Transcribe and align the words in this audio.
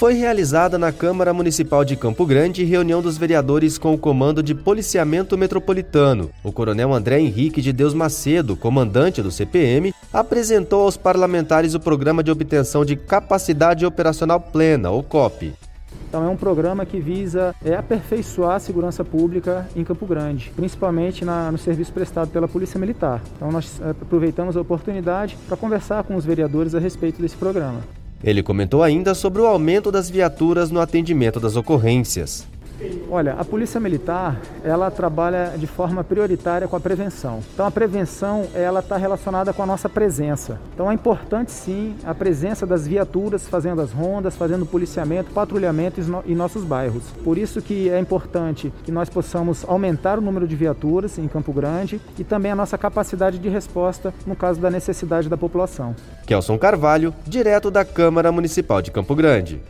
foi 0.00 0.14
realizada 0.14 0.78
na 0.78 0.90
Câmara 0.90 1.30
Municipal 1.34 1.84
de 1.84 1.94
Campo 1.94 2.24
Grande 2.24 2.64
reunião 2.64 3.02
dos 3.02 3.18
vereadores 3.18 3.76
com 3.76 3.92
o 3.92 3.98
Comando 3.98 4.42
de 4.42 4.54
Policiamento 4.54 5.36
Metropolitano. 5.36 6.30
O 6.42 6.50
coronel 6.50 6.94
André 6.94 7.20
Henrique 7.20 7.60
de 7.60 7.70
Deus 7.70 7.92
Macedo, 7.92 8.56
comandante 8.56 9.20
do 9.20 9.30
CPM, 9.30 9.92
apresentou 10.10 10.84
aos 10.84 10.96
parlamentares 10.96 11.74
o 11.74 11.80
Programa 11.80 12.22
de 12.22 12.30
Obtenção 12.30 12.82
de 12.82 12.96
Capacidade 12.96 13.84
Operacional 13.84 14.40
Plena, 14.40 14.90
o 14.90 15.02
COP. 15.02 15.52
Então 16.08 16.24
é 16.24 16.28
um 16.30 16.36
programa 16.36 16.86
que 16.86 16.98
visa 16.98 17.54
é, 17.62 17.74
aperfeiçoar 17.74 18.56
a 18.56 18.58
segurança 18.58 19.04
pública 19.04 19.68
em 19.76 19.84
Campo 19.84 20.06
Grande, 20.06 20.50
principalmente 20.56 21.26
na, 21.26 21.52
no 21.52 21.58
serviço 21.58 21.92
prestado 21.92 22.30
pela 22.30 22.48
Polícia 22.48 22.80
Militar. 22.80 23.20
Então 23.36 23.52
nós 23.52 23.78
é, 23.82 23.90
aproveitamos 23.90 24.56
a 24.56 24.62
oportunidade 24.62 25.36
para 25.46 25.58
conversar 25.58 26.04
com 26.04 26.16
os 26.16 26.24
vereadores 26.24 26.74
a 26.74 26.78
respeito 26.78 27.20
desse 27.20 27.36
programa. 27.36 27.99
Ele 28.22 28.42
comentou 28.42 28.82
ainda 28.82 29.14
sobre 29.14 29.40
o 29.40 29.46
aumento 29.46 29.90
das 29.90 30.10
viaturas 30.10 30.70
no 30.70 30.80
atendimento 30.80 31.40
das 31.40 31.56
ocorrências. 31.56 32.46
Olha, 33.10 33.34
a 33.34 33.44
Polícia 33.44 33.80
Militar, 33.80 34.40
ela 34.62 34.90
trabalha 34.90 35.54
de 35.56 35.66
forma 35.66 36.04
prioritária 36.04 36.68
com 36.68 36.76
a 36.76 36.80
prevenção. 36.80 37.40
Então 37.52 37.66
a 37.66 37.70
prevenção, 37.70 38.46
ela 38.54 38.80
está 38.80 38.96
relacionada 38.96 39.52
com 39.52 39.62
a 39.62 39.66
nossa 39.66 39.88
presença. 39.88 40.60
Então 40.74 40.90
é 40.90 40.94
importante 40.94 41.50
sim 41.50 41.94
a 42.04 42.14
presença 42.14 42.66
das 42.66 42.86
viaturas 42.86 43.48
fazendo 43.48 43.80
as 43.80 43.92
rondas, 43.92 44.36
fazendo 44.36 44.64
policiamento, 44.64 45.32
patrulhamento 45.32 46.00
em 46.26 46.34
nossos 46.34 46.64
bairros. 46.64 47.04
Por 47.24 47.36
isso 47.36 47.60
que 47.60 47.88
é 47.88 47.98
importante 47.98 48.72
que 48.84 48.92
nós 48.92 49.08
possamos 49.08 49.64
aumentar 49.66 50.18
o 50.18 50.22
número 50.22 50.46
de 50.46 50.56
viaturas 50.56 51.18
em 51.18 51.26
Campo 51.28 51.52
Grande 51.52 52.00
e 52.18 52.24
também 52.24 52.52
a 52.52 52.56
nossa 52.56 52.78
capacidade 52.78 53.38
de 53.38 53.48
resposta 53.48 54.14
no 54.26 54.36
caso 54.36 54.60
da 54.60 54.70
necessidade 54.70 55.28
da 55.28 55.36
população. 55.36 55.94
Kelson 56.26 56.58
Carvalho, 56.58 57.14
direto 57.26 57.70
da 57.70 57.84
Câmara 57.84 58.30
Municipal 58.30 58.80
de 58.80 58.90
Campo 58.90 59.14
Grande. 59.14 59.60